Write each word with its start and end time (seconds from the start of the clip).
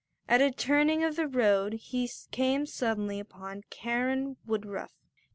At 0.27 0.41
a 0.41 0.49
turning 0.49 1.03
of 1.03 1.15
the 1.15 1.27
road 1.27 1.73
he 1.73 2.09
came 2.31 2.65
suddenly 2.65 3.19
upon 3.19 3.61
Karen 3.69 4.37
Woodruff. 4.47 4.93